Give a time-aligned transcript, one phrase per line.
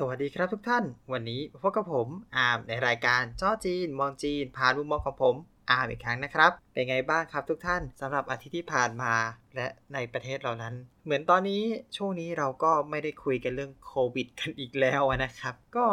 [0.00, 5.34] สวัสดีครับทุกท่าน วันนี้พบกับผมอาร์มในรายการจ้อจีน มองจีน ผ่านมุมมองของผม
[5.70, 9.14] อาร์มอีกครั้งนะครับ เป็นไงบ้างครับทุกท่านสำหรับอาทิตย์ที่ผ่านมา
[9.56, 10.74] และในประเทศเรานั้น
[11.04, 11.62] เหมือนตอนนี้
[11.96, 15.86] ช่วงนี้เราก็ไม่ได้คุยกันเรื่องโควิดกันอีกแล้วนะครับ ก็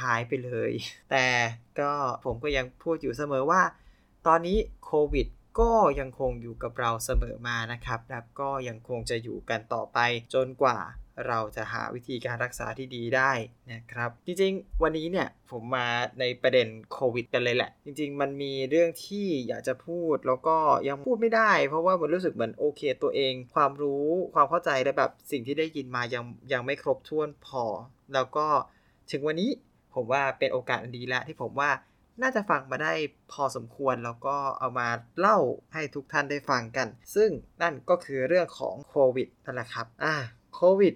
[0.00, 0.72] หายไปเลย
[1.10, 1.26] แต่
[1.80, 1.92] ก็
[2.24, 3.62] ผมก็ยังพูดอยู่เสมอว่า
[4.26, 5.26] ตอนนี้โควิด
[5.60, 9.98] ก็ยังคงอยู่กับเราเสมอมานะครับ และก็ยังคงจะอยู่กันต่อไป
[10.34, 10.78] จนกว่า
[11.26, 13.32] เราจะหาวิธีการรักษาที่ดีได้
[13.72, 15.86] นะครับ จริงๆ วันนี้เนี่ยผมมา
[16.20, 20.56] ในประเด็นโควิดกันเลยแหละ จริง ๆ มันมีเรื่องที่อยากจะพูดแล้วก็
[20.88, 27.64] ยังพูดไม่ได้ เพราะว่ามันรู้สึกเหมือนโอเคตัวเอง ความรู้ความเข้าใจและแบบสิ่งที่ได้ยินมายังยังไม่ครบถ้วนพอ
[28.14, 28.46] แล้วก็
[29.10, 29.50] ถึงวันนี้
[29.94, 31.70] ผมว่าเป็นโอกาสดีแล้วที่ผมว่า
[32.22, 32.92] น่าจะฟังมาได้
[33.32, 35.38] พอสมควรแล้วก็เอามาเล่า
[35.72, 37.30] ให้ทุกท่านได้ฟังกัน ซึ่ง
[37.62, 40.14] นั่นก็คือเรื่องของโควิดนั่นแหละครับอ่า
[40.54, 40.94] โควิด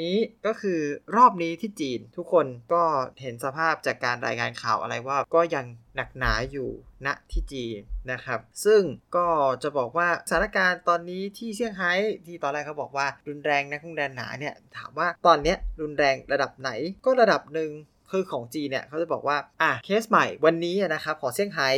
[0.00, 0.80] นี้ก็คือ
[1.16, 2.82] รอบนี้ที่จีนทุกคนก็
[3.20, 6.70] เห็นสภาพจากการรายงานข่าวอะไรว่าก็ยังหนักหนาอยู่
[7.06, 7.78] ณที่จีน
[8.12, 8.82] นะครับ ซึ่ง
[9.16, 9.26] ก็
[9.62, 11.92] จะบอกว่าสถานการณ์ตอนนี้ที่เซี่ยงไฮ้
[12.26, 16.70] ที่ตอนแรกเขาบอกว่ารุนแรงนะคุงแดนหนาเนี่ยถามว่าตอนนี้รุนแรงระดับไหน
[17.04, 17.70] ก็ระดับหนึ่ง
[18.12, 21.68] คือของจีเนี่ยเขาจะบอกว่าอะเคสใหม่วันนี้นะครับของเซี่ยงไฮ้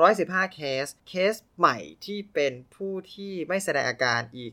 [0.00, 4.52] 215 เคส เคสใหม่ที่เป็นผู้ที่ไม่แสดงอาการอีก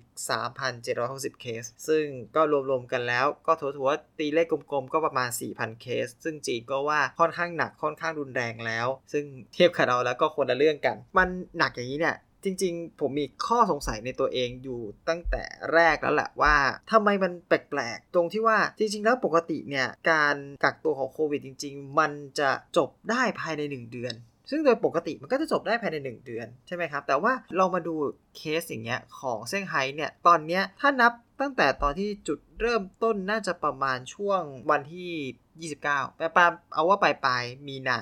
[0.72, 11.28] 3,760 เคส ซึ่งก็รวมๆกันแล้วก็ถัวๆตีเลขกลมๆ ก็ประมาณ 4,000 เคส ซึ่งจีนก็ว่าค่อนข้างหนักค่อนข้างรุนแรงแล้ว ซึ่งเทียบกับเราแล้วก็คนละเรื่องกัน มัน
[11.58, 15.44] หนักอย่างนี้เนี่ย จริงๆ ผมมีข้อสงสัยในตัวเองอยู่ตั้งแต่
[15.74, 16.56] แรกแล้วแหละว่า
[16.92, 24.14] ทำไมมันแปลกๆ ตรงที่ว่าจริง ๆ แล้วปกติเนี่ยการกักตัวของโควิดจริง ๆ มันจะจบได้ภายใน 1 เดือน
[24.50, 27.96] ซึ่งโดยปกติมันก็จะจบได้ภายใน 1 เดือนใช่ไหมครับ แต่ว่าเรามาดู
[28.38, 36.44] เคสอย่างเงี้ยของเซี่ยงไฮ้เนี่ยตอนเนี้ยถ้านับ ตั้งแต่ตอนที่จุดเริ่มต้นน่าจะประมาณช่วงวันที่ 29แปล
[36.74, 38.00] เอาว่าปลายปลายมีนา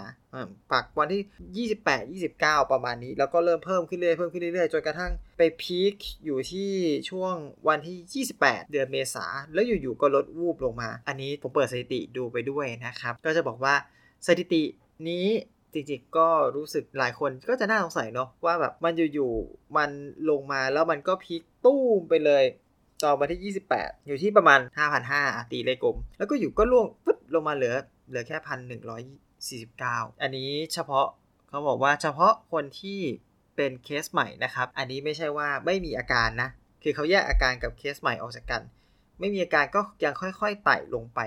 [0.72, 1.69] ปักวันที่
[2.22, 6.72] 28 29 ประมาณนี้ แล้วก็เริ่มเพิ่มขึ้นเรื่อยเพิ่มขึ้นเรื่อยๆจนกระทั่งไปพีคอยู่ที่
[7.09, 7.35] ช่วง
[7.68, 13.75] วันที่ 28 เดือนเมษาแล้วอยู่ๆก็ลดวูบลงมา อันนี้ผมเปิดสถิติดูไปด้วยนะครับ ก็จะบอกว่า
[14.28, 14.63] สถิติ
[15.09, 15.28] นี้
[15.73, 19.90] จริงๆก็รู้สึกหลายคนก็จะน่าสงสัยเนาะว่าแบบมันอยู่ๆมัน
[20.29, 22.44] ลงมาแล้วมันก็พีคตู้มไปเลย
[23.05, 24.59] ตอนวันที่ 28 อยู่ที่ประมาณ
[25.05, 27.75] 5,500ตีเลขกลม แล้วก็อยู่ก็ล่วงปึ๊บลงมาเหลือ
[28.09, 29.01] เหลือแค่พันหนึ่งร้อย
[29.61, 31.05] 49อันนี้เฉพาะ
[31.49, 32.99] เขาบอกว่าเฉพาะคนที่
[33.55, 36.49] เป็นเคสใหม่นะครับ อันนี้ไม่ใช่ว่าไม่มีอาการนะ
[36.83, 38.63] คือเขาแยกอาการกับเคสใหม่ออกจากกัน
[39.19, 41.19] ไม่มีอาการก็ยังค่อยๆไต่ลงไป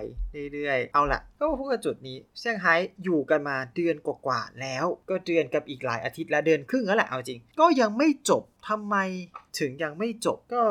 [0.52, 2.74] เรื่อยๆ เอาละก็พูดกับจุดนี้เซี่ยงไฮ้
[3.04, 8.96] อยู่กันมาเดือนกว่าๆแล้ว ก็เดือนกับอีกหลายอาทิตย์แล้วเดือนครึ่งแล้วแหละเอาจริง ก็ยังไม่จบทำไม
[9.58, 10.62] ถึงยังไม่จบก็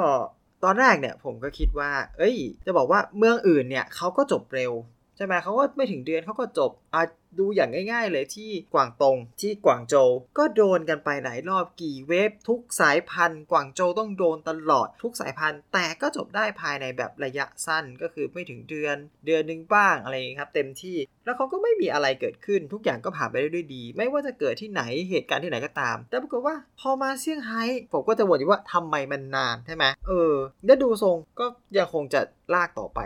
[0.63, 4.72] ตอนแรกเนี่ยผมก็คิดว่า เอ้ย จะบอกว่าเมืองอื่นเนี่ยเขาก็จบเร็ว
[5.18, 7.02] ใช่ไหมเขาก็ไม่ถึงเดือนเขาก็จบอะ
[7.40, 27.64] ดูอย่างง่าย ๆ เลยที่กวางตงที่กวางโจวก็โดนกันไปหลายรอบกี่เวฟทุกสายพันธุ์กวางโจวต้องโดนตลอดทุกสายพันธุ์ แต่ก็จบได้ภายในแบบระยะสั้นก็คือไม่ถึงเดือน เดือนหนึ่งบ้างอะไรครับ เต็มที่แล้วเขาก็ไม่มีอะไรเกิดขึ้น ทุกอย่างก็ผ่านไปได้ด้วยดี ไม่ว่าจะเกิดที่ไหนเหตุการณ์ที่ไหนก็ตาม แต่ปรากฏว่าพอมาเซี่ยงไฮ้
[27.94, 30.34] ผมก็จะวนอยู่ว่าทำไมมันนานใช่ไหมเออ
[30.66, 31.46] แล้วดูทรงก็
[31.78, 32.22] ยังคงจะ
[32.54, 33.00] ลากต่อไป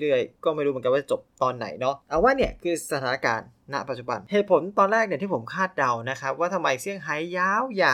[0.00, 7.40] เรื่อยๆ ก็ไม่รู้เหมือนกันว่าจบตอนไหนเนาะเอาว่าเนี่ยคือสถานการณ์ณปัจจุบันเหตุผลตอนแรกเนี่ยที่ผมคาดเดานะครับว่าทำไมเซี่ยงไฮ้ย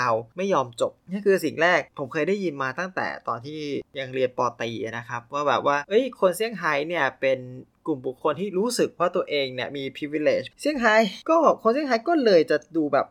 [0.01, 3.61] าวๆไม่ยอมจบนี่คือสิ่งแรกผมเคยได้ยินมาตั้งแต่ตอนที่
[3.99, 7.39] ยังเรียนปอตีนะครับว่าแบบว่าเอ้ยคนเซี่ยงไฮ้เนี่ยเป็น
[7.87, 10.97] กลุ่มบุคคลที่รู้สึกว่าตัวเองเนี่ยมี privilege เซี่ยงไฮ้
[11.29, 13.07] ก็คนเซี่ยงไฮ้ก็เลยจะดูแบบ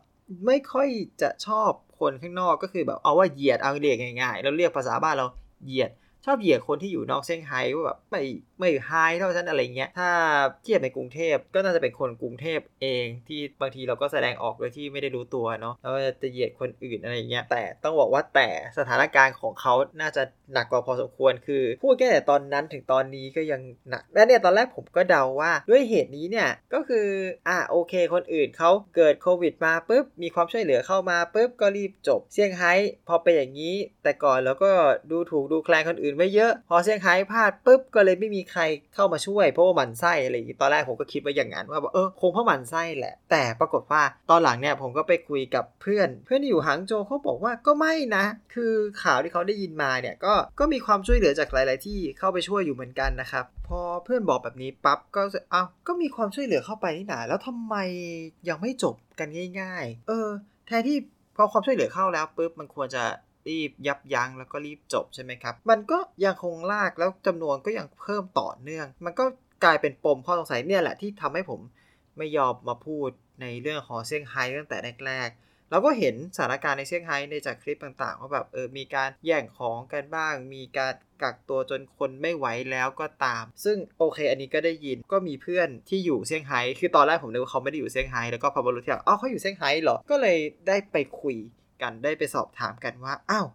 [0.45, 0.87] ไม่ค่อย
[1.21, 5.25] จะชอบคนข้างนอกก็คือแบบเอาว่าเหยียดเอาเรียกง่ายๆ แล้วเรียกภาษาบ้านเรา
[5.65, 5.91] เหยียด
[6.25, 8.21] ชอบเหยียดคนที่อยู่นอกเซี่ยงไฮ้ว่าแบบไม่
[8.59, 10.09] ไม่ไฮเท่าฉันอะไรเงี้ยถ้า
[10.63, 20.23] เทียบในกรุงเทพก็น่าจะเป็นคนกรุงเทพเองที่บางทีเราก็แสดงออกโดยที่ไม่ได้รู้ตัวเนาะแล้วจะเหยียดคนอื่นอะไรเงี้ยแต่ต้องบอกว่าแต่สถานการณ์ของเขาน่าจะ
[20.53, 27.07] หนักกว่าพอสมควรคือพูดแค่แต่ตอนนั้นถึงตอนนี้ก็ยังหนักและเนี่ยตอนแรกผมก็เดาว่าด้วยเหตุนี้เนี่ยก็คือ
[27.47, 32.73] อ่าโอเค คนอื่นเขาเกิดโควิดมาปุ๊บมีความช่วยเหลือเข้ามาปุ๊บก็รีบจบเซี่ยงไฮ้
[33.07, 34.71] พอเป็นอย่างนี้ แต่ก่อนเราก็
[35.11, 38.61] ดูถูกดูแคลนคนอื่นไว้เยอะ พอเซี่ยงไฮ้พลาดปุ๊บก็เลยไม่มีใคร
[38.95, 48.73] เข้ามาช่วยเพราะว่าหมันไส้อะไรอย่างนี้ตอนแรกผมก็คิดว่าอย่างนั้นว่าเออคงเพราะหมันไส้แหละ แต่ปรากฏว่าตอนหลังเนี่ยผมก็ไปคุยกับเพื่อน เพื่อนที่อยู่หางโจเขาบอกว่าก็ไม่นะ คือ
[49.03, 55.21] ข่าวที่เขาได้ยินมาเนี่ยก็ก็มีความช่วยเหลือจากหลาย ๆ ที่เข้าไปช่วยอยู่เหมือนกันนะครับพอเพื่อนบอกแบบนี้ปั๊บก็
[55.51, 57.75] เอ้าก็มีความช่วยเหลือเข้าไปนี่นาแล้วทำไม
[58.49, 59.27] ยังไม่จบกัน
[59.59, 60.27] ง่าย ๆ เออ
[60.67, 60.97] แทนที่
[61.35, 63.03] พอความช่วยเหลือเข้าแล้วปุ๊บมันควรจะ
[63.49, 69.25] รีบยับยั้งแล้วก็รีบจบใช่ไหมครับ มันก็ยังคงลากแล้วจำนวนก็ยังเพิ่มต่อเนื่อง มันก็
[69.63, 71.59] กลายเป็นปมข้อสงสัยเนี่ยแหละที่ทำให้ผม
[72.17, 73.09] ไม่ยอมมาพูด
[73.41, 90.37] ในเรื่องของเซี่ยงไฮ้ตั้งแต่แรกๆเราก็เห็นสถานการณ์ในเซี่ยงไฮ้ในจากคลิปต่างๆว่าแบบเออมีการแย่งของกันบ้าง มีการกักตัวจนคนไม่ไหวแล้วก็ตาม ซึ่งโอเค อันนี้ก็ได้ยินก็มีเพื่อนที่อยู่เซี่ยงไฮ้คือตอนแรกผมนึกว่าเขาไม่ได้อยู่เซี่ยงไฮ้แล้วก็พอมารู้ทีหลังอ๋อเขาอยู่เซี่ยงไฮ้เหรอก็เลย
[90.67, 91.35] ได้ไปคุย
[91.81, 93.47] กันได้ไปสอบถามกันว่าอ้าว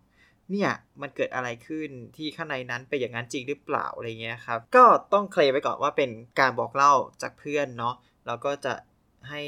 [0.51, 6.11] เนี่ยมันเกิดอะไรขึ้นที่ข้างในนั้นเป็นอย่างนั้นจริงหรือเปล่าอะไรเงี้ยครับ ก็ต้องเคลมไปก่อนว่าเป็น
[6.41, 6.93] การบอกเล่า
[7.23, 7.95] จากเพื่อนเนาะ
[8.27, 8.75] แล้วก็จะ
[9.31, 9.43] ให้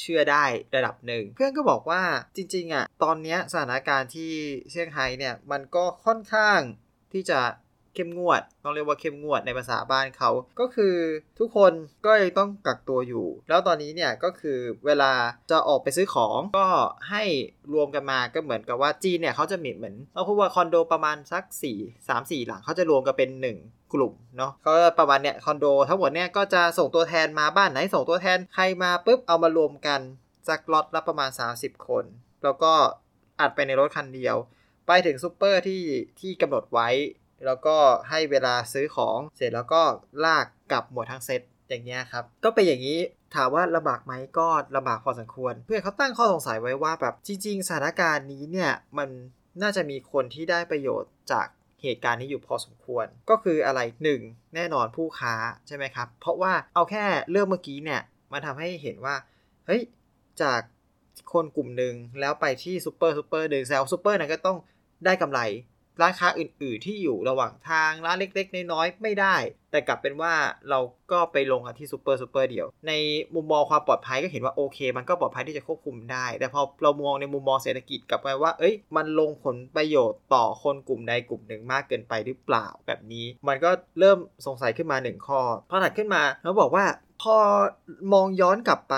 [0.00, 0.44] เชื่อได้
[0.76, 2.02] ระดับหนึ่ง เพื่อนก็บอกว่า
[2.36, 4.32] จริงๆอะ่ะตอนนี้สถานการณ์ที่
[4.70, 6.60] เซี่ยงไฮ้เนี่ยมันก็ค่อนข้าง
[7.12, 7.40] ที่จะ
[7.96, 10.94] เข้มงวด ต้องเรียกว่าเข้มงวดในภาษาบ้านเขา ก็คือ
[11.38, 11.72] ทุกคน
[12.06, 15.12] ก็ยังต้องกักตัวอยู่ แล้วตอนนี้เนี่ยก็คือเวลา
[15.50, 16.66] จะออกไปซื้อของก็
[17.10, 17.22] ให้
[17.74, 21.44] รวมกันมาก็เหมือนกับว่าจีนเนี่ยเขาจะมีเหมือนเราพูดว่าคอนโดประมาณสัก
[21.76, 23.30] 4 3 4 หลังเขาจะรวมกันเป็น
[23.62, 30.00] 1กลุ่มเนาะเขาประมาณเนี่ยคอนโดทั้งหมดเนี่ยก็จะส่งตัวแทนมาบ้านไหนส่งตัวแทนใครมาปุ๊บเอามารวมกัน
[30.48, 32.04] สักล็อตละประมาณ 30 คน
[32.44, 32.72] แล้วก็
[33.40, 34.36] อัดไปในรถคันเดียว
[34.86, 35.82] ไปถึงซูเปอร์ที่
[36.20, 36.88] ที่กำหนดไว้
[37.44, 37.76] แล้วก็
[38.10, 39.82] ให้เวลาซื้อของเสร็จแล้วก็
[40.24, 42.98] ลากกลับหมดทั้งเซตอย่างเงี้ยครับ ก็เป็นอย่างนี้
[43.34, 49.08] ถามว่าลำบากไหมก็ลำบากพอสมควร เพื่อนเขาตั้งข้อสงสัยไว้ว่าแบบจริง ๆ สถานการณ์นี้เนี่ยมัน
[49.62, 51.46] น่าจะมีคนที่ได้ประโยชน์จาก
[51.82, 53.80] เหตุการณ์นี้อยู่พอสมควร ก็คืออะไร
[54.18, 55.34] 1 แน่นอนผู้ค้า
[55.66, 58.00] ใช่ไหมครับ เพราะว่าเอาแค่เรื่องเมื่อกี้เนี่ย
[58.32, 59.14] มันทำให้เห็นว่า
[59.66, 59.82] เฮ้ย
[60.42, 60.60] จาก
[61.32, 64.58] คนกลุ่มหนึ่งแล้วไปที่ซูเปอร์ซูเปอร์หนึ่งแสดงซูเปอร์นั้นก็ต้อง
[65.04, 65.40] ได้กำไร
[66.00, 69.36] ร้านค้าอื่น ๆ ที่อยู่ระหว่างทางร้านเล็ก ๆ น้อย ๆ ไม่ได้
[69.70, 70.34] แต่กลับเป็นว่า
[70.70, 70.80] เรา
[71.12, 72.92] ก็ไปลงที่ซูเปอร์ซูเปอร์เดียว ใน
[73.34, 85.40] มุมมองความปลอดภัยก็เห็นว่าโอเค มันก็ปลอดภัยที่จะควบคุมได้ แต่พอเรามองในมุมมองเศรษฐกิจกลับไปว่า เอ้ย มันลงผลประโยชน์ต่อคนกลุ่มใดกลุ่มหนึ่งมากเกินไปหรือเปล่าแบบนี้ มันก็เริ่มสงสัยขึ้นมาหนึ่งข้อ
[85.70, 86.84] พอถัดขึ้นมาเราบอกว่า
[87.22, 87.36] พอ
[88.12, 88.96] มองย้อนกลับไป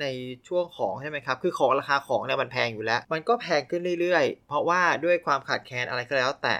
[0.00, 0.06] ใน
[0.48, 6.56] ช่วงของใช่ไหมครับ คือของราคาของเนี่ยมันแพงอยู่แล้ว มันก็แพงขึ้นเรื่อยๆ เพราะว่าด้วยความขาดแคลนอะไรก็แล้วแต่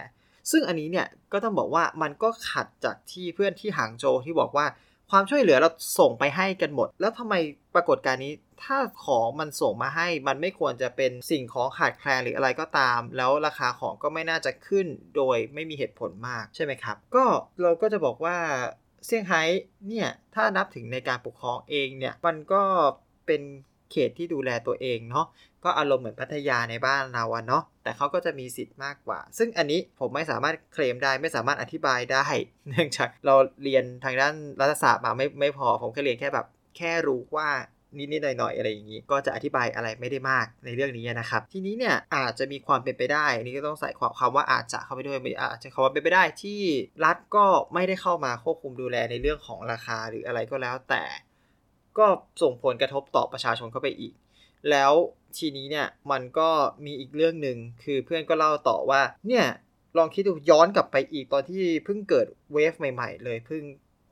[0.50, 4.66] ซึ่งอันนี้เนี่ยก็ต้องบอกว่ามันก็ขัดจากที่เพื่อนที่หางโจที่บอกว่า
[5.10, 7.34] ความช่วยเหลือเราส่งไปให้กันหมด แล้วทำไม
[7.74, 14.86] ปรากฏการนี้ ถ้าของมันส่งมาให้ มันไม่ควรจะเป็นสิ่งของขาดแคลนหรืออะไรก็ตาม แล้วราคาของก็ไม่น่าจะขึ้น
[15.16, 17.24] โดยไม่มีเหตุผลมากใช่ไหมครับ ก็
[17.62, 18.36] เราก็จะบอกว่า
[19.06, 19.42] เซี่ยงไฮ้
[19.88, 22.62] เนี่ยถ้านับถึงในการปกครองเองเนี่ยมันก็
[23.26, 23.42] เป็น
[23.92, 25.26] เขตที่ดูแลตัวเองเนาะ
[25.64, 32.26] ก็อารมณ์เหมือนพัทยาในบ้านเราอะเนาะแต่เขาก็จะมีสิทธิ์มากกว่า ซึ่งอันนี้ผมไม่สามารถเคลมได้ไม่สามารถอธิบายได้
[32.68, 36.46] เนื่องจากเราเรียนทางด้านรัฐศาสตร์มาไม่ไม่พอผมแค่เรียนแค่แบบ
[36.76, 37.48] แค่รู้ว่า
[37.98, 46.60] นิดๆหน่อยๆอะไรอย่างนี้ ก็จะอธิบายอะไรไม่ได้มากในเรื่องนี้นะครับ ทีนี้เนี่ยอาจจะมีความเป็นไปได้นี่ก็ต้องใส่ความคำว่าอาจจะเข้าไปด้วยอาจจะคำว่าเป็นไปได้ที่
[47.04, 51.02] รัฐก็ไม่ได้เข้ามาควบคุมดูแลในเรื่องของราคาหรืออะไรก็แล้วแต่
[51.98, 52.06] ก็
[52.42, 54.12] ส่งผลกระทบต่อประชาชนเข้าไปอีก
[54.70, 54.92] แล้ว
[55.38, 56.48] ทีนี้เนี่ยมันก็
[56.84, 59.46] มีอีกเรื่องหนึ่งคือเพื่อนก็เล่าต่อว่า เนี่ย
[59.98, 63.62] ลองคิดดูย้อนกลับไปอีกตอนที่เพิ่งเกิดเวฟใหม่ๆ เลยเพิ่ง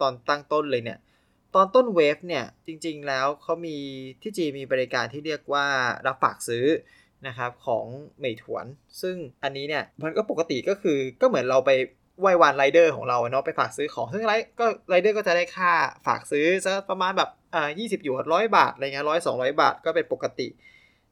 [0.00, 0.98] ตอนตั้งต้นเลยเนี่ย
[1.54, 3.76] ตอนต้นเวฟเนี่ยจริงๆแล้วเขามี
[4.22, 5.66] ที่จีมีบริการที่เรียกว่า
[6.06, 6.66] รับฝากซื้อ
[7.26, 7.84] นะครับของ
[8.20, 8.66] เมยถวน
[9.02, 11.70] ซึ่งอันนี้เนี่ยมันก็ปกติก็คือก็เหมือนเราไป
[12.20, 15.72] ไหว้วานไรเดอร์ของเราเนาะไปฝากซื้อของซึ่งไรก็ไรเดอร์ก็จะได้ค่า
[16.06, 20.48] ฝากซื้อสักประมาณแบบ อ่ายี่สิบหยวนร้อยบาทอะไรเงี้ยร้อยสองร้อยบาทก็เป็นปกติ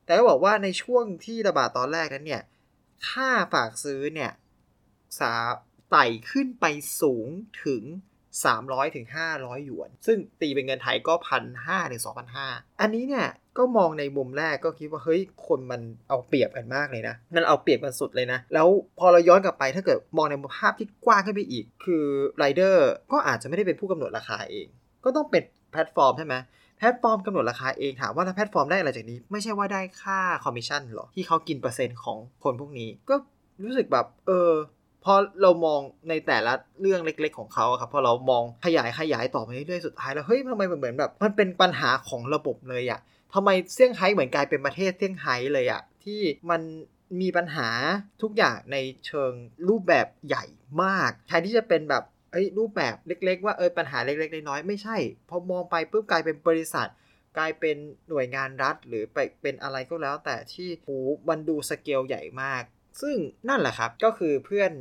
[0.05, 2.43] แต่ก็บอกว่าในช่วงที่ระบาดตอนแรกนั้นเนี่ย
[3.09, 4.31] ค่าฝากซื้อเนี่ย
[5.19, 5.33] สา
[5.91, 6.65] ไต่ขึ้นไป
[7.01, 7.29] สูง
[7.65, 7.83] ถึง
[8.43, 9.07] 300ถึง
[9.37, 12.49] 500 หยวน ซึ่งตีเป็นเงินไทยก็พันห้าถึงสองพันห้า
[12.81, 13.27] อันนี้เนี่ย
[13.59, 18.69] ก็มองในมุมแรกก็คิดว่าเฮ้ยคนมันเอาเปรียบกันมากเลยนะนั่นเอาเปรียบกันสุดเลยนะ แล้ว
[18.99, 22.05] พอเราย้อนกลับไปถ้าเกิดมองในภาพที่กว้างขึ้นไปอีก คือ
[22.39, 24.67] ไรเดอร์ก็อาจจะไม่ได้เป็นผู้กำหนดราคาเอง
[25.05, 26.35] ก็ต้องเป็น แพลตฟอร์มใช่ไหม
[26.79, 33.15] แพลตฟอร์มกำหนดราคาเองถามว่าถ้าแพลตฟอร์มได้อะไรจากนี้ ไม่ใช่ว่าได้ค่าคอมมิชชั่นหรอ ที่เขากินเปอร์เซ็นต์ของคนพวกนี้ ก็
[33.65, 34.51] รู้สึกแบบเออ
[35.05, 43.01] พอเรามองในแต่ละเรื่องเล็ก ๆ ของเขาครับพอเรามองขยายขยายต่อไปเรื่อยๆสุดท้ายแล้วเฮ้ยทำไมมันเหมือนแบบมันเป็นปัญหาของระบบเลยอะ
[43.35, 46.61] ทำไมเซี่ยงไฮ้เหมือนกลายเป็นประเทศเซี่ยงไฮ้เลยอะที่มัน
[47.21, 47.69] มีปัญหา
[48.23, 48.77] ทุกอย่างใน
[49.07, 49.33] เชิง
[49.69, 50.45] รูปแบบใหญ่
[50.83, 54.97] มากแทนที่จะเป็นแบบ ไอ้รูปแบบเล็ก ๆ ว่าเออปัญหาเล็ก ๆ น้อยๆไม่ใช่
[55.29, 56.89] พอมองไปปุ๊บกลายเป็นบริษัท
[57.39, 57.77] กลายเป็น
[58.09, 60.89] หน่วยงานรัฐหรือไปเป็นอะไรก็แล้ว แต่ที่โห
[61.29, 62.63] มันดูสเกลใหญ่มาก
[63.01, 63.17] ซึ่ง
[63.49, 64.73] นั่นแหละครับก็คือเพื่อน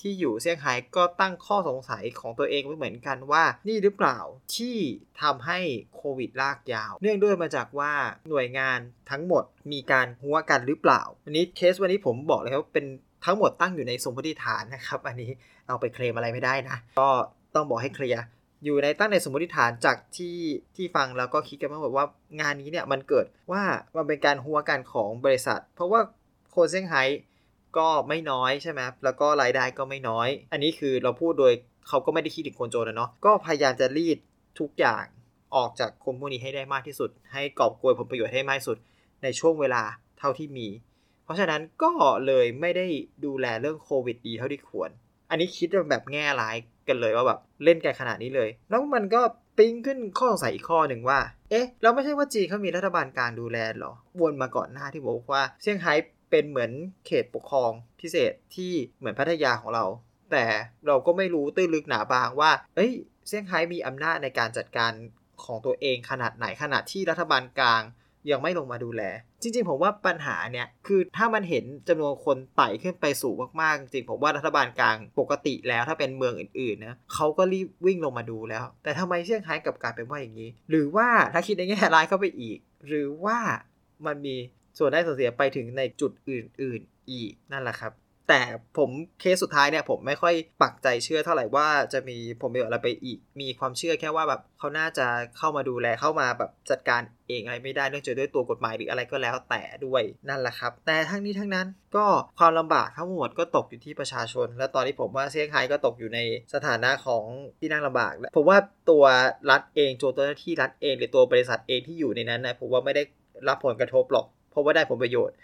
[0.00, 4.18] ที่อยู่เซี่ยงไฮ้ก็ตั้งข้อสงสัยของตัวเองไว้เหมือนกันว่า นี่หรือเปล่า
[4.56, 4.76] ที่
[5.22, 5.58] ทำให้
[5.96, 7.92] โควิดลากยาว เนื่องด้วยมาจากว่า
[8.28, 8.78] หน่วยงาน
[9.10, 12.86] ทั้งหมดมีการหัวกันหรือเปล่าอันนี้เคสวันนี้ผมบอกเลยว่าเป็น
[13.24, 15.30] ทั้งหมดตั้งอยู่ในสมมติฐานนะครับ อันนี้
[15.68, 17.08] เอาไปเคลมอะไรไม่ได้นะ ก็
[17.54, 18.22] ต้องบอกให้เคลียร์
[18.64, 20.36] อยู่ในตั้งในสมมติฐานจากที่
[20.76, 22.06] ที่ฟังแล้วก็คิดกันมาแบบว่า
[22.40, 23.62] งานนี้เนี่ยมันเกิดว่า
[23.96, 26.00] มันเป็นการหัวกันของบริษัท เพราะว่า
[26.50, 27.02] โคเซี่ยงไฮ้
[27.78, 31.52] ก็ไม่น้อยใช่ไหมแล้วก็รายได้ก็ไม่น้อย อันนี้คือเราพูดโดย
[31.88, 34.18] เขาก็ไม่ได้คิดถึงคนจรนะเนาะก็พยายามจะรีด
[34.60, 35.04] ทุกอย่าง
[35.56, 38.78] ออกจากคนพวกนี้ให้ได้มากที่สุด ให้กอบโกยผลประโยชน์ให้มากที่สุด
[39.22, 39.82] ในช่วงเวลา
[40.18, 40.68] เท่าที่มี
[41.24, 41.90] เพราะฉะนั้นก็
[42.26, 42.86] เลยไม่ได้
[43.24, 44.90] ดูแลเรื่องโควิดดีเท่าที่ควร
[45.30, 46.56] อันนี้คิดแบบแง่ร้าย
[46.88, 49.20] กันเลยว่าแบบเล่นกันขนาดนี้เลย แล้วมันก็
[49.58, 55.94] ปิ้งขึ้นข้อสงสัยอีกข้อหนึ่งว่า เอ๊ะ เราไม่ใช่ว่าจีนเขามีรัฐบาลกลางดูแลหรอ วนมาก่อนหน้าที่บอกว่าเซี่ยงไฮ้
[56.30, 56.70] เป็นเหมือน
[57.06, 57.70] เขตปกครอง
[58.00, 59.84] พิเศษที่เหมือนพัทยาของเรา
[60.32, 60.44] แต่
[60.86, 62.92] เราก็ไม่รู้ตื้นลึกหนาบางว่า เอ้ย
[63.28, 64.92] เซี่ยงไฮ้มีอำนาจในการจัดการ
[65.44, 67.82] ของตัวเองขนาดไหนขนาดที่รัฐบาลกลาง
[68.30, 69.02] ยังไม่ลงมาดูแล
[69.42, 83.38] จริง ๆ ผมว่าปัญหาเนี่ย คือถ้ามันเห็นจำนวนคนไต่ขึ้นไปสูงมากๆ จริงผมว่ารัฐบาลกลางปกติแล้วถ้าเป็นเมืองอื่นๆนะเขาก็รีบวิ่งลงมาดูแล้ว แต่ทำไมเซี่ยงไฮ้กับการเป็นว่าอย่างนี้ หรือว่าถ้าคิดในแง่ร้ายเข้าไปอีก หรือว่า
[84.06, 84.36] มันมี
[84.78, 87.92] ส่วนได้ส่วนเสียไปถึงในจุดอื่น ๆ อีกนั่นแหละครับ
[88.30, 88.44] แต่
[88.78, 95.06] ผมเคสสุดท้ายเนี่ยผมไม่ค่อยปักใจเชื่อเท่าไหร่ว่าจะมีผมประโยชน์อะไรไปอีก มีความเชื่อแค่ว่าแบบเขาน่าจะ
[95.38, 102.06] เข้ามาดูแลเข้ามาแบบจัดการเองอะไรไม่ได้เนื่องจากด้วยตัวกฎหมายหรืออะไรก็แล้วแต่ด้วยนั่นแหละครับ แต่ทั้งนี้ทั้งนั้นก็
[102.38, 106.18] ความลำบากทั้งหมดก็ตกอยู่ที่ประชาชน และตอนนี้ผมว่าเซี่ยงไฮ้ก็ตกอยู่ใน
[106.54, 107.24] สถานะของ
[107.60, 108.58] ที่นั่งลำบากแล้วผมว่า
[108.90, 109.04] ตัว
[109.50, 113.02] รัฐเองตัวเจ้าหน้าที่รัฐเองหรือตัวบริษัทเองที่อยู่ในนั้นนะผมว่าไม่ได้
[113.48, 115.36] รับผลกระทบหรอก เพราะว่าได้ผลประโยชน์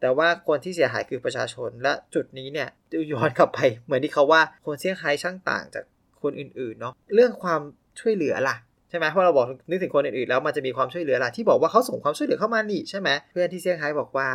[0.00, 2.68] แต่ว่าคนที่เสียหายคือประชาชน และจุดนี้เนี่ย
[3.12, 5.84] ย้อนกลับไป เหมือนที่เขาว่าคนเซี่ยงไฮ้ช่างต่างจาก
[6.22, 7.60] คนอื่นๆเนาะเรื่องความ
[8.00, 8.56] ช่วยเหลือล่ะ
[8.88, 14.28] ใช่ไหมเพราะเราบอกนึกถึงคนอื่นๆแล้วมันจะมีความช่วยเหลือล่ะที่บอกว่าเขาส่งความช่วยเหลือเข้ามานี่ใช่ไหมเพื่อนที่เซี่ยงไฮ้บอกว่า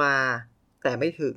[0.00, 0.14] มา
[0.82, 1.34] แต่ไม่ถึง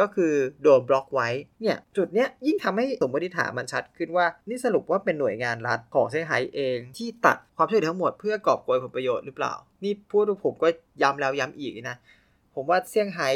[0.00, 0.32] ก็คือ
[0.62, 1.28] โดนบล็อกไว้
[1.60, 9.52] เนี่ยจุดเนี้ยยิ่งทำให้สมมติฐานมันชัดขึ้นว่า นี่สรุปว่าเป็นหน่วยงานรัฐของเซี่ยงไฮ้เองที่ตัดความช่วยเหลือทั้งหมดเพื่อกอบโกยผลประโยชน์หรือเปล่า
[9.84, 10.68] นี่พูดผมก็
[11.02, 11.96] ย้ำแล้วย้ำอีกนะ
[12.54, 13.28] ผมว่าเซี่ยงไฮ้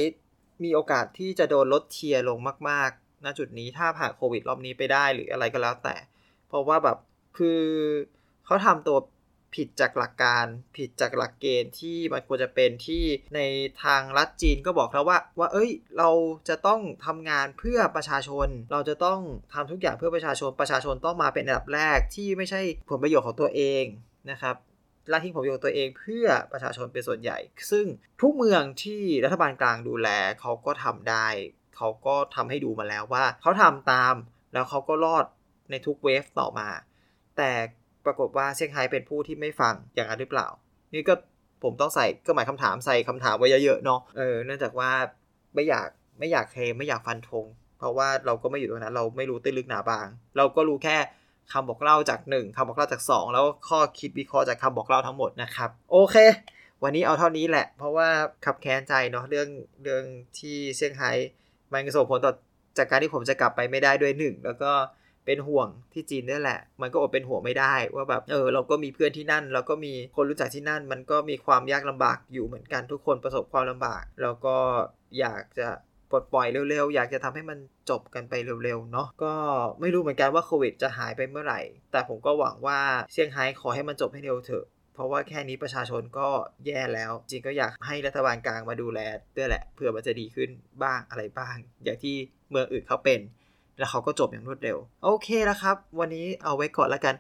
[0.65, 2.39] มีโอกาสที่จะโดนลดเทียร์ลง
[2.69, 5.95] มากๆณจุดนี้ถ้าผ่านโควิดรอบนี้ไปได้หรืออะไรก็แล้วแต่
[6.49, 6.99] เพราะว่าแบบ
[7.39, 7.61] คือ
[8.47, 8.99] เขาทำตัว
[9.55, 10.45] ผิดจากหลักการ
[10.77, 13.41] ผิดจากหลักเกณฑ์ที่มันควรจะเป็นที่ใน
[13.85, 16.11] ทางรัฐจีนก็บอกแล้วว่า ว่าเอ้ย เรา
[16.49, 19.21] จะต้องทำงานเพื่อประชาชน เราจะต้อง
[19.55, 23.85] ทำทุกอย่างเพื่อประชาชน ประชาชนต้องมาเป็นอันดับแรกที่ไม่ใช่ผลประโยชน์ของตัวเอง
[24.31, 24.57] นะครับ
[25.11, 27.39] ละทิ้งผลประโยชน์ตัวเองเพื่อประชาชนเป็นส่วนใหญ่
[27.71, 27.87] ซึ่ง
[28.21, 30.09] ทุกเมืองที่รัฐบาลกลางดูแล
[30.41, 31.27] เขาก็ทำได้
[31.77, 34.15] เขาก็ทำให้ดูมาแล้วว่า เขาทำตาม
[34.53, 35.25] แล้วเขาก็รอด
[35.71, 36.69] ในทุกเวฟต่อมา
[37.37, 37.53] แต่
[38.09, 40.49] ปรากฏว่าเซี่ยงไฮ้เป็นผู้ที่ไม่ฟังอย่างนั้นหรือเปล่า
[40.95, 41.15] นี่ก็
[41.65, 44.91] ผมต้องใส่ก็หมายคำถามใส่คำถามไว้เยอะๆเนาะเออเนื่องจากว่า
[45.55, 45.89] ไม่อยาก
[46.19, 47.47] ไม่อยากเคลมไม่อยากฟันธง
[47.79, 50.97] เพราะว่าเราก็ไม่อยู่ตรงนั้น เราไม่รู้ตื้นลึกหนาบาง เราก็รู้แค่
[51.53, 56.17] คำบอกเล่าจาก 1คำบอกเล่าจาก 2 แล้วข้อคิดวิเคราะห์จากคำบอกเล่าทั้งหมดนะครับ โอเค
[56.83, 58.09] วันนี้เอาเท่านี้แหละ เพราะว่า
[58.45, 59.49] ขับแค้นใจเนาะเรื่อง
[59.83, 60.05] เรื่อง
[60.39, 61.11] ที่เซี่ยงไฮ้
[61.73, 62.33] มันส่งผลต่อ
[62.79, 64.73] จากการที่ผมจะกลับไปไม่ได้ด้วยหนึ่งแล้วก็
[65.29, 74.57] เป็นห่วงที่จีนนี่แหละ มันก็อดเป็นห่วงไม่ได้ ว่าแบบเออเราก็มีเพื่อนที่นั่น เราก็มีคนรู้จักที่นั่น มันก็มีความยากลำบากอยู่เหมือนกันทุกคนประสบความลำบาก แล้วก็
[75.19, 75.69] อยากจะ
[76.11, 77.59] ปลดปล่อยเร็วๆ อยากจะทำให้มัน
[77.91, 79.35] จบกันไปเร็วๆ เนาะ ก็
[79.81, 81.61] ไม่รู้เหมือนกันว่าโควิดจะหายไปเมื่อไหร่
[81.93, 82.79] แต่ผมก็หวังว่า
[83.13, 86.29] เซี่ยงไฮ้ขอให้มันจบให้เร็วเถอะ เพราะว่าแค่นี้ประชาชนก็
[86.67, 89.01] แย่แล้ว จริงก็อยากให้รัฐบาลกลางมาดูแล
[89.37, 90.51] ด้วยแหละ เพื่อมันจะดีขึ้น
[90.83, 92.17] บ้างอะไรบ้าง อย่างที่
[92.51, 93.21] เมืองอื่นเขาเป็น
[93.79, 97.15] แล้วเขาก็จบอย่างรวดเร็ว โอเคแล้วครับ วันนี้เอาไว้ก่อนแล้วกัน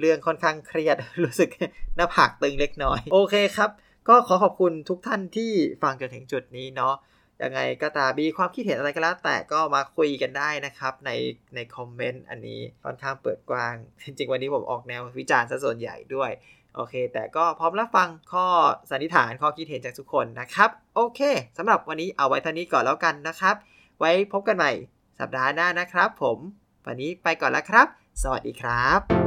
[0.00, 1.50] เรื่องค่อนข้างเครียดรู้สึก
[1.96, 3.70] หน้าผากตึงเล็กน้อย โอเคครับ
[4.08, 5.50] ก็ขอขอบคุณทุกท่านที่
[5.82, 6.94] ฟังจนถึงจุดนี้เนาะ
[7.42, 11.10] ยังไงก็ตามมีความคิดเห็นอะไรก็แล้วแต่ก็มาคุยกันได้นะครับ ใน
[11.54, 16.30] ในคอมเมนต์อันนี้ค่อนข้างเปิดกว้าง จริง ๆ วันนี้ผมออกแนววิจารณ์ซะส่วนใหญ่ด้วย
[16.76, 18.46] โอเค แต่ก็พร้อมรับฟังข้อ
[18.90, 21.20] สันนิษฐานข้อคิดเห็นจากทุกคนนะครับ โอเค
[21.58, 23.54] สำหรับวันนี้เอาไว้เท่านี้ก่อนแล้วกันนะครับ
[24.00, 24.72] ไว้พบกันใหม่
[25.18, 26.38] สัปดาห์หน้านะครับผม
[26.86, 27.86] วันนี้ไปก่อนแล้วครับ
[28.22, 29.23] สวัสดีครับ